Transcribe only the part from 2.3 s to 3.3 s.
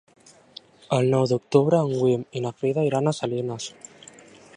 i na Frida iran a